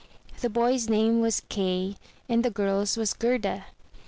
[0.39, 1.95] The boy's name was Kay,
[2.27, 3.65] the girl's was Gerda.